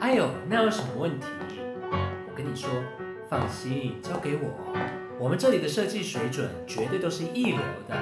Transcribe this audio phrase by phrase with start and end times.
[0.00, 1.26] 哎呦，那有什么问题？
[1.92, 2.68] 我跟你说，
[3.28, 4.50] 放心，交给我，
[5.18, 7.94] 我们这里的设计水准绝对都是一流的。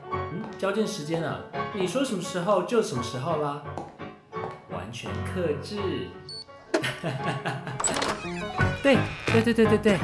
[0.00, 1.40] 嗯，交件时间啊，
[1.74, 3.64] 你说什么时候就什么时候啦，
[4.70, 5.76] 完全克制。
[8.80, 8.96] 对
[9.26, 9.98] 对对对对对，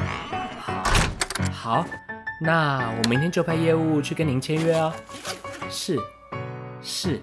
[0.59, 0.83] 好，
[1.51, 1.85] 好，
[2.41, 4.93] 那我明天就派业务去跟您签约哦。
[5.69, 5.97] 是，
[6.81, 7.21] 是。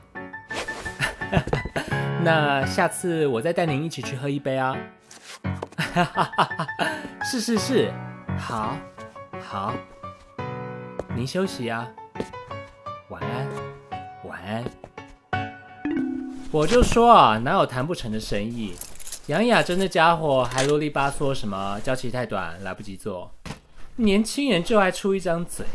[2.23, 4.77] 那下次我再带您一起去喝一杯啊。
[7.25, 7.93] 是是是，
[8.39, 8.77] 好，
[9.41, 9.75] 好。
[11.15, 11.89] 您休息啊，
[13.09, 13.49] 晚安，
[14.25, 14.65] 晚安。
[16.51, 18.77] 我就说啊，哪有谈不成的生意？
[19.27, 23.31] 杨雅真那家伙还啰里吧嗦什么，交期太短，来不及做。
[23.97, 25.67] 年轻人就爱出一张嘴。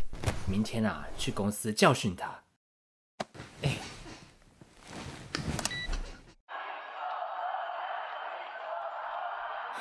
[0.48, 2.28] 明天啊，去公司教训他。
[3.62, 3.78] 哎，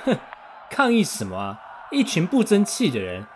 [0.04, 0.18] 哼，
[0.72, 1.60] 抗议什么啊？
[1.90, 3.26] 一群不争气的人，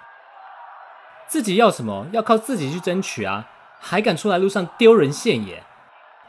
[1.28, 3.46] 自己要什么要靠自己去争取啊，
[3.78, 5.62] 还敢出来路上丢人现眼，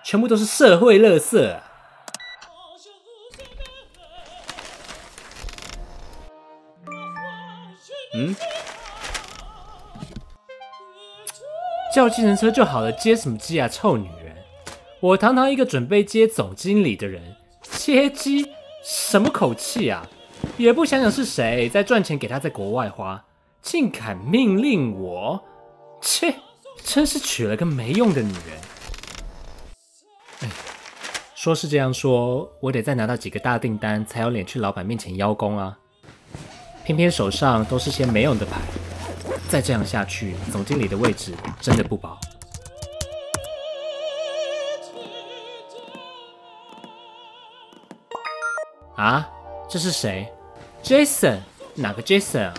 [0.03, 1.64] 全部都是社会垃圾啊。
[8.14, 8.36] 嗯，
[11.95, 14.36] 叫计程车就好了，接什么机啊，臭女人！
[14.99, 18.52] 我堂堂一个准备接总经理的人，接机
[18.83, 20.05] 什么口气啊？
[20.58, 23.23] 也不想想是谁在赚钱给他在国外花，
[23.61, 25.39] 竟敢命令我？
[26.02, 26.33] 切，
[26.83, 28.58] 真是娶了个没用的女人！
[30.41, 30.49] 哎，
[31.36, 35.77] 说是这样说，我得再拿到几个大订单，才有脸去老板面前邀功啊。
[36.83, 38.59] 偏偏手上都是些没用的牌，
[39.49, 42.17] 再这样下去，总经理的位置真的不保。
[48.95, 49.30] 啊，
[49.69, 50.27] 这是谁
[50.88, 51.39] ？Jason？
[51.75, 52.53] 哪个 Jason 啊？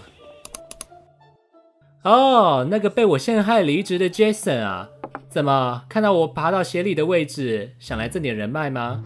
[2.04, 4.90] 哦，那个被我陷害离职的 Jason 啊？
[5.30, 9.02] 怎么看到我爬到协理的位置，想来挣点人脉吗？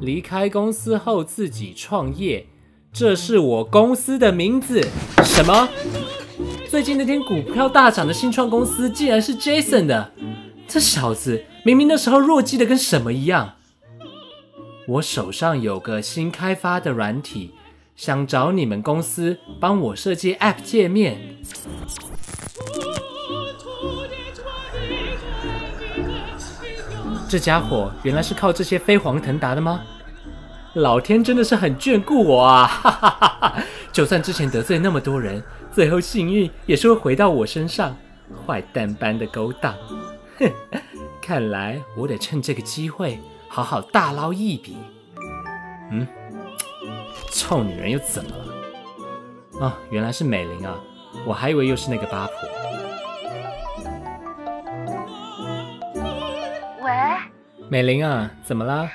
[0.00, 2.46] 离开公司后自己创业。
[2.92, 4.80] 这是我公司的名字。
[5.24, 5.68] 什么？
[6.68, 10.12] 最近那天股票大涨的新创公司，竟然是 Jason 的。
[10.68, 13.54] 这小子明明那时候弱鸡的跟什么一样。
[14.88, 17.52] 我手上有个新开发的软体，
[17.96, 21.18] 想找你们公司帮我设计 App 界面。
[27.26, 29.80] 这家伙原来是靠这些飞黄腾达的吗？
[30.74, 32.66] 老天真的是很眷顾我啊！
[32.66, 35.42] 哈哈哈哈，就算之前得罪那么多人，
[35.72, 37.96] 最后幸运也是会回到我身上。
[38.46, 39.74] 坏蛋般的勾当，
[40.38, 40.52] 哼！
[41.22, 43.18] 看来我得趁这个机会
[43.48, 44.76] 好好大捞一笔。
[45.90, 46.06] 嗯，
[47.30, 49.66] 臭女人又怎么了？
[49.66, 50.78] 啊，原来是美玲啊！
[51.24, 52.34] 我还以为又是那个八婆。
[56.82, 56.92] 喂，
[57.68, 58.88] 美玲啊，怎么了？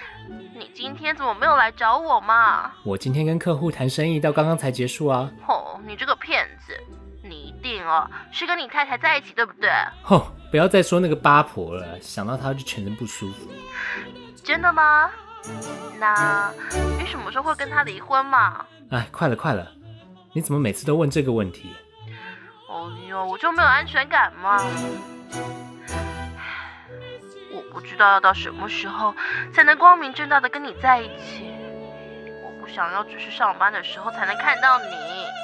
[0.74, 2.72] 今天怎么没有来找我嘛？
[2.84, 5.32] 我今天跟客户谈生意，到刚刚才结束啊。
[5.48, 6.74] 哦，你这个骗子，
[7.24, 9.70] 你一定哦是跟你太太在一起，对不对？
[10.08, 13.50] 哦，不要再说那个八婆了，想到她就全身不舒服。
[14.44, 15.10] 真的吗？
[16.00, 16.52] 那
[17.00, 18.66] 你什么时候会跟他离婚嘛？
[18.90, 19.72] 哎，快了快了，
[20.34, 21.74] 你怎么每次都问这个问题？
[22.68, 24.58] 哦哟，我就没有安全感嘛。
[27.54, 29.14] 我不知道要到什么时候
[29.54, 31.52] 才能光明正大的跟你在一起。
[32.44, 34.86] 我不想要只是上班的时候才能看到你。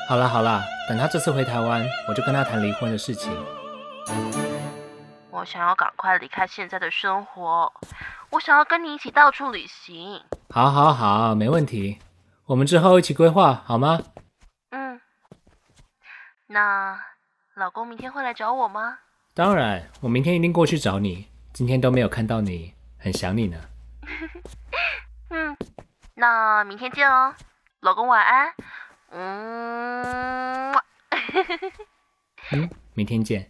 [0.08, 3.31] 好了好了，等他这次回台湾，我就跟他谈离婚的事情。
[5.47, 7.72] 我想要赶快离开现在的生活，
[8.31, 10.22] 我想要跟你一起到处旅行。
[10.50, 12.00] 好，好，好，没问题。
[12.47, 13.97] 我们之后一起规划，好吗？
[14.72, 15.00] 嗯。
[16.47, 17.00] 那
[17.53, 18.97] 老公明天会来找我吗？
[19.34, 21.30] 当然，我明天一定过去找你。
[21.53, 23.58] 今天都没有看到你，很想你呢。
[25.32, 25.55] 嗯，
[26.16, 27.34] 那明天见哦，
[27.79, 28.53] 老公晚安。
[29.11, 30.73] 嗯，
[32.52, 33.50] 嗯，明天见。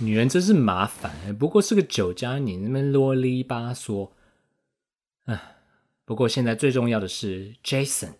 [0.00, 4.10] 女人真是麻烦，不过是个酒家，你那么啰里吧嗦。
[5.26, 5.56] 哎，
[6.04, 8.10] 不过现在最重要的是 Jason，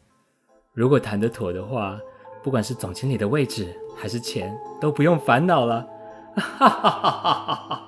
[0.72, 2.00] 如果谈得妥的话，
[2.42, 5.86] 不管是总经理的位置还是钱，都不用烦恼了。
[6.34, 7.84] 哈哈哈哈哈哈！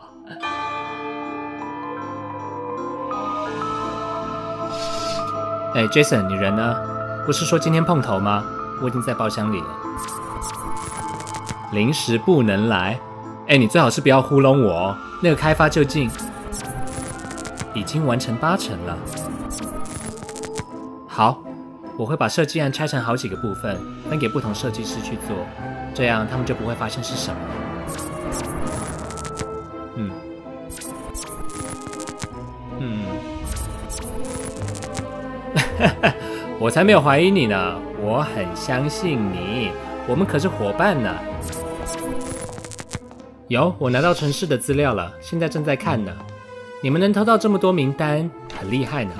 [5.74, 6.76] 哎，Jason，你人呢？
[7.26, 8.44] 不是说今天碰头吗？
[8.80, 9.76] 我已经在包厢里了。
[11.72, 13.00] 临时不能来。
[13.50, 14.96] 哎，你最好是不要糊弄我哦。
[15.20, 16.08] 那个开发就近。
[17.74, 18.96] 已经完成八成了。
[21.08, 21.42] 好，
[21.96, 23.76] 我会把设计案拆成好几个部分，
[24.08, 25.36] 分给不同设计师去做，
[25.92, 27.40] 这样他们就不会发现是什么。
[29.96, 30.10] 嗯，
[32.78, 33.00] 嗯，
[36.60, 39.72] 我才没有怀疑你呢，我很相信你，
[40.06, 41.12] 我们可是伙伴呢。
[43.50, 46.16] 有，我拿到城市的资料了，现在正在看呢。
[46.80, 49.12] 你们能偷到这么多名单，很厉害呢。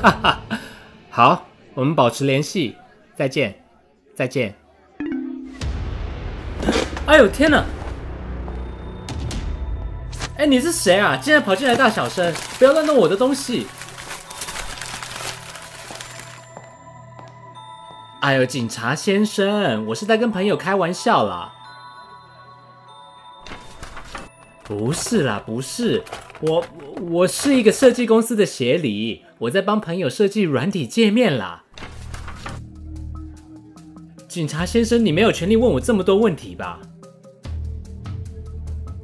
[0.00, 0.40] 哈哈，
[1.10, 2.74] 好，我们保持联系，
[3.14, 3.62] 再见，
[4.14, 4.54] 再见。
[7.04, 7.62] 哎呦天哪！
[10.38, 11.14] 哎，你是谁啊？
[11.18, 13.66] 竟然跑进来大小声，不要乱动我的东西！
[18.20, 21.52] 哎呦，警察先生，我是在跟朋友开玩笑啦。
[24.68, 26.02] 不是啦，不是，
[26.40, 26.64] 我
[27.10, 31.62] 我是一个设计公司的协理，我在帮朋友设计软体界面啦。
[34.26, 36.80] 警察先生，你没有权利问我这么多问题吧？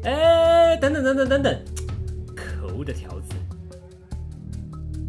[0.03, 1.64] 哎，等等等等等等，
[2.35, 3.35] 可恶的条子！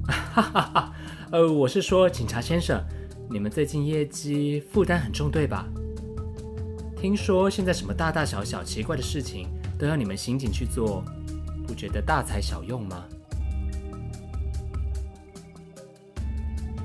[0.07, 0.93] 哈哈哈，
[1.31, 2.79] 呃，我是说，警察先生，
[3.27, 5.67] 你们最近业绩负担很重，对吧？
[6.95, 9.47] 听说现在什么大大小小奇怪的事情。
[9.77, 11.03] 都要你们刑警去做，
[11.67, 13.03] 不觉得大材小用吗？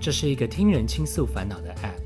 [0.00, 2.00] 这是一个听人倾诉烦恼的 App，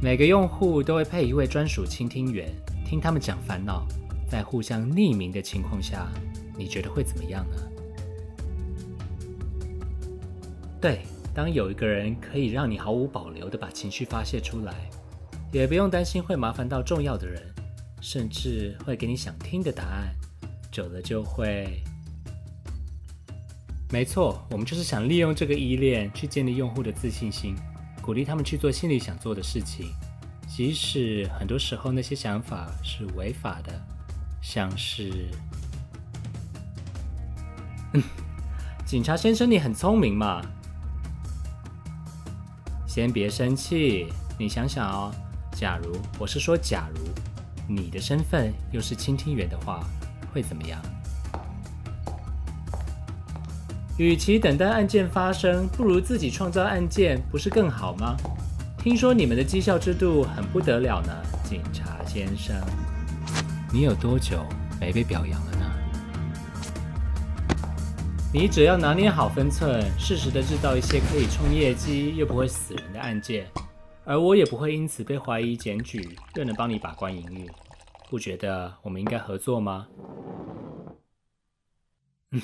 [0.00, 2.54] 每个用户都会配一位专属倾听员，
[2.84, 3.86] 听他们讲烦恼，
[4.28, 6.06] 在互相匿名的情况下，
[6.56, 7.56] 你觉得会怎么样呢？
[10.80, 11.00] 对，
[11.34, 14.88] 当有一个人可以让你毫无保留的把情绪发泄出来，
[15.52, 17.42] 也不用担心会麻烦到重要的人。
[17.98, 20.14] 甚至会给你想听的答案，
[20.70, 21.82] 久了就会。
[23.90, 27.56] 没错，我们就是想利用这个依恋去建立用户的自信心，
[28.02, 29.88] 鼓励他们去做心里想做的事情，
[30.46, 33.72] 即使很多时候那些想法是违法的，
[34.40, 35.28] 像是……
[37.94, 38.02] 嗯，
[38.84, 40.42] 警察先生，你很聪明嘛。
[42.86, 44.06] 先别生气，
[44.38, 45.12] 你想想哦，
[45.56, 47.00] 假如我是说假如。
[47.68, 49.84] 你的身份又是倾听员的话，
[50.32, 50.80] 会怎么样？
[53.98, 58.14] 与其等待案件发生，不如自己创造案件，不是更好吗？
[58.78, 61.12] 听说你们的绩效制度很不得了呢，
[61.42, 62.54] 警察先生。
[63.72, 64.46] 你有多久
[64.80, 65.66] 没被表扬了呢？
[68.32, 73.48] 你只要拿捏好分寸，适时的制造一些可以冲业绩又不会死人的案件。
[74.08, 77.44] 而我也不会因此被怀疑检举，又能帮你把关营运，
[78.08, 79.88] 不觉得我们应该合作吗？
[82.30, 82.40] 嗯，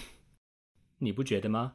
[0.99, 1.75] 你不觉得吗？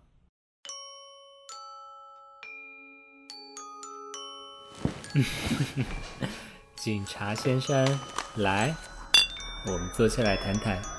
[6.75, 7.88] 警察先生，
[8.36, 8.75] 来，
[9.66, 10.96] 我们坐下来谈谈。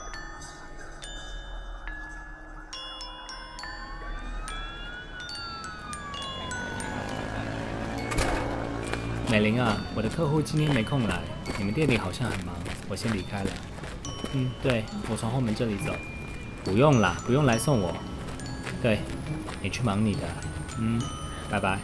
[9.30, 11.20] 美玲啊，我的客户今天没空来，
[11.58, 12.54] 你们店里好像很忙，
[12.88, 13.50] 我先离开了。
[14.32, 15.92] 嗯，对，我从后门这里走。
[16.64, 17.94] 不用啦，不用来送我。
[18.80, 19.00] 对，
[19.60, 20.20] 你去忙你的。
[20.78, 20.98] 嗯，
[21.50, 21.78] 拜拜。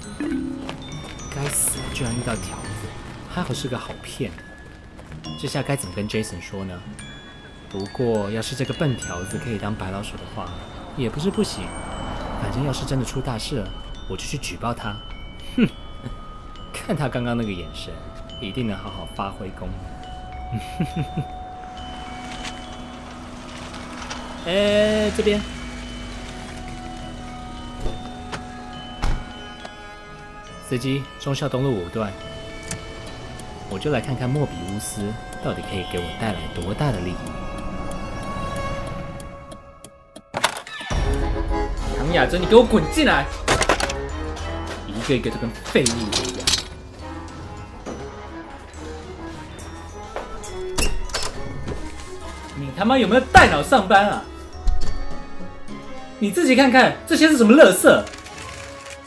[1.34, 2.88] 该死，居然遇到条子，
[3.30, 4.32] 还好是个好骗。
[5.38, 6.80] 这下该怎么跟 Jason 说呢？
[7.68, 10.48] 不过要是这个笨条子可以当白老鼠的话，
[10.96, 11.64] 也不是不行。
[12.40, 13.68] 反正要是真的出大事了，
[14.08, 14.96] 我就去举报他。
[15.56, 15.68] 哼。
[16.74, 17.94] 看他刚刚那个眼神，
[18.40, 20.64] 一定能好好发挥功能。
[24.46, 25.40] 哎，这边，
[30.68, 32.12] 司机，忠孝东路五段，
[33.70, 35.00] 我就来看看莫比乌斯
[35.42, 37.16] 到底可以给我带来多大的利益。
[41.96, 43.24] 唐雅哲，你给我滚进来！
[44.86, 45.86] 一个一个都跟废物
[46.26, 46.46] 一样。
[52.84, 54.22] 妈有没有带脑上班啊？
[56.18, 58.04] 你自己看看，这些是什么垃圾？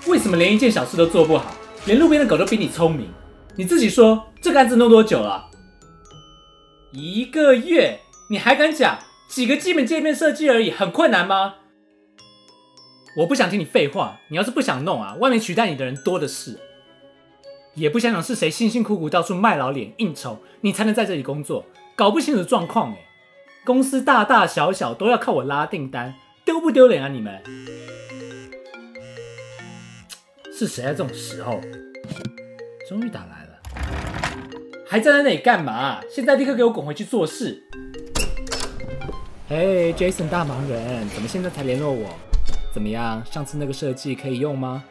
[0.07, 1.53] 为什么连一件小事都做不好？
[1.85, 3.09] 连路边的狗都比你聪明？
[3.55, 5.47] 你自己说，这个案子弄多久了？
[6.91, 7.99] 一个月？
[8.29, 8.99] 你还敢讲？
[9.29, 11.55] 几个基本界面设计而已，很困难吗？
[13.17, 14.19] 我不想听你废话。
[14.29, 16.59] 你要是不想弄啊，外面取代你的人多的是。
[17.73, 21.65] 也不想想是谁辛辛苦苦到处卖老脸应酬，你才能在这里工作，
[21.95, 23.06] 搞不清楚状况哎。
[23.67, 26.13] 公司大大小小都要靠我拉订单，
[26.45, 27.43] 丢不丢脸啊你们？
[30.57, 31.59] 是谁在这种时候？
[32.87, 33.59] 终于打来了，
[34.87, 35.99] 还站在那里干嘛？
[36.09, 37.61] 现在立刻给我滚回去做事！
[39.49, 42.07] 嘿，Jason 大忙人，怎么现在才联络我？
[42.73, 43.21] 怎么样？
[43.29, 44.81] 上次那个设计可以用吗？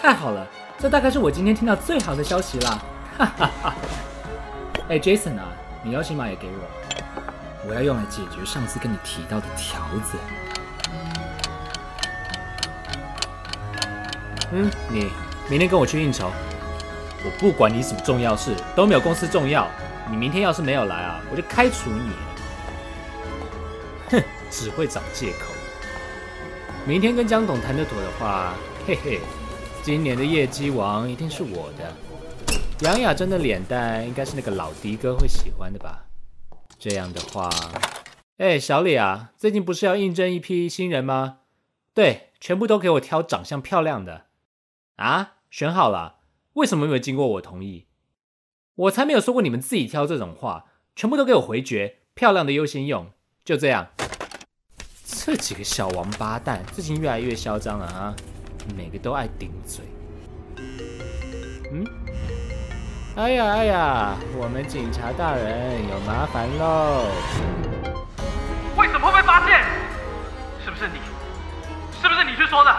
[0.00, 0.46] 太好了，
[0.78, 2.80] 这大概是我今天听到最好的消息啦！
[3.18, 3.74] 哈哈哈。
[4.88, 5.48] 哎，Jason 啊，
[5.86, 10.18] 你邀请码也给我，我要用来解决上次跟你提到的条子。
[14.50, 15.12] 嗯，你
[15.48, 16.32] 明天跟我去应酬，
[17.24, 19.68] 我不管你什么重要事都没有公司重要。
[20.10, 22.10] 你明天要是没有来啊，我就开除你。
[24.10, 25.54] 哼，只会找借口。
[26.84, 28.54] 明天跟江董谈得妥的话，
[28.88, 29.20] 嘿嘿，
[29.84, 31.94] 今年的业绩王一定是我的。
[32.80, 36.04] 杨雅真的脸蛋应该是那个老迪哥会喜欢的吧？
[36.78, 37.48] 这样的话，
[38.36, 41.38] 哎，小李啊，最近不是要应征一批新人吗？
[41.94, 44.26] 对，全部都给我挑长相漂亮的。
[44.96, 46.16] 啊，选好了？
[46.52, 47.86] 为什么没有经过我同意？
[48.74, 53.10] 我才没有说过你们自己挑这种话，全部都给我回绝，漂亮的优先用，
[53.42, 53.88] 就这样。
[55.06, 58.14] 这几个小王八蛋最近越来越嚣张了啊，
[58.76, 59.82] 每个都爱顶嘴。
[63.16, 67.06] 哎呀哎呀，我们警察大人有麻烦喽！
[68.76, 69.58] 为什么会被发现？
[70.62, 71.00] 是不是你？
[71.98, 72.70] 是不是你去说的？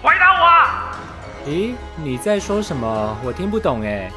[0.00, 0.96] 回答我啊！
[1.44, 3.16] 咦，你在说什么？
[3.24, 4.08] 我听不懂哎。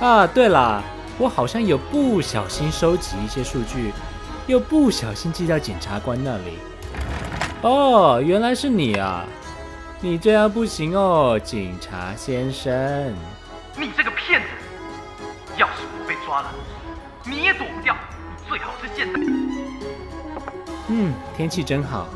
[0.00, 0.82] 啊，对了，
[1.18, 3.92] 我好像有不小心收集一些数据，
[4.46, 6.58] 又不小心寄到检察官那里。
[7.60, 9.26] 哦，原来是你啊！
[10.00, 13.14] 你这样不行哦，警察先生。
[13.80, 14.48] 你这个骗子！
[15.56, 16.52] 要是我被抓了，
[17.24, 17.96] 你也躲不掉。
[18.36, 19.20] 你最好是现在。
[20.88, 22.08] 嗯，天气真好。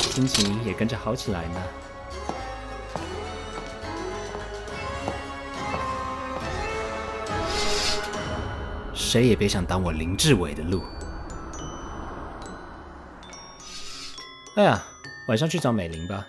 [0.00, 1.62] 心情也跟着好起来呢。
[8.92, 10.84] 谁也别想挡我林志伟的路。
[14.56, 14.82] 哎呀，
[15.28, 16.26] 晚上去找美玲吧。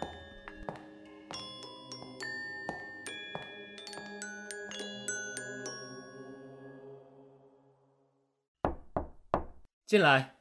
[9.88, 10.34] 进来。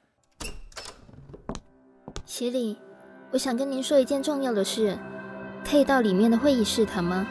[2.25, 2.76] 协理。
[3.31, 4.99] 我想跟您说一件重要的事，
[5.65, 7.25] 可以到里面的会议室谈吗？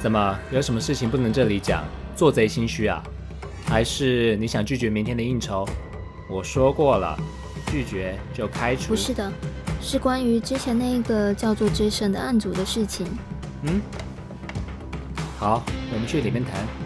[0.00, 1.84] 怎么，有什么事情不能这里讲？
[2.16, 3.02] 做贼心虚啊？
[3.66, 5.68] 还是你想拒绝明天的应酬？
[6.30, 7.14] 我说过了，
[7.66, 8.88] 拒绝就开除。
[8.88, 9.30] 不是的，
[9.82, 13.06] 是关于之前那个叫做 Jason 的案组的事情。
[13.64, 13.82] 嗯，
[15.38, 15.62] 好，
[15.92, 16.85] 我们去里面谈。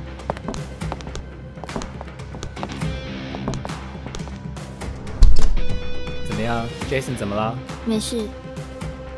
[6.40, 7.56] 么样，Jason 怎么了？
[7.84, 8.24] 没事，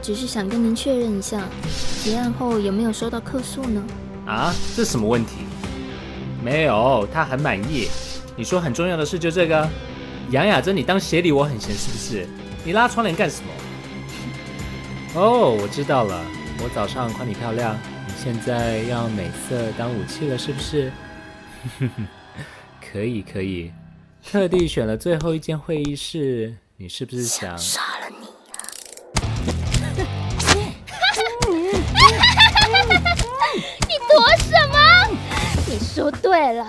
[0.02, 1.44] 只是想跟您确认一下，
[2.02, 3.82] 结案后有没有收到客诉呢？
[4.26, 5.32] 啊，这什么问题？
[6.42, 7.88] 没有，他很满意。
[8.36, 9.68] 你说很重要的事就这个？
[10.30, 12.26] 杨雅珍，你当协理我很闲是不是？
[12.64, 13.48] 你拉窗帘干什么？
[15.20, 16.24] 哦，我知道了，
[16.62, 17.76] 我早上夸你漂亮，
[18.08, 20.90] 你现在要美色当武器了是不是？
[22.92, 23.70] 可以可以，
[24.24, 26.54] 特地选了最后一间会议室。
[26.82, 28.32] 你是不是想，杀了你呀？
[33.86, 34.76] 你躲什么？
[35.68, 36.66] 你说对了，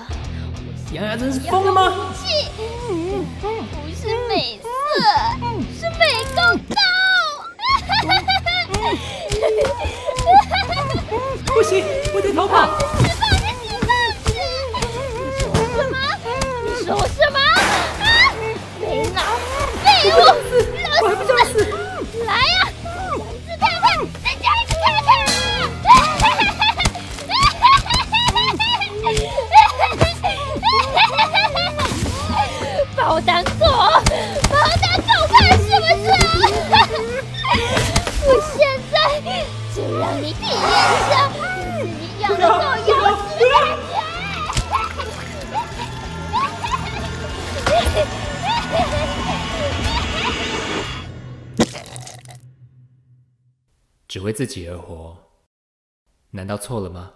[0.92, 2.14] 杨雅真是疯了吗？
[3.42, 3.48] 不
[3.90, 4.70] 是美色，
[5.82, 6.06] 是美
[6.36, 6.76] 工刀。
[11.56, 12.70] 不行，我得逃跑。
[54.14, 55.18] 只为自己而活，
[56.30, 57.12] 难道错了吗？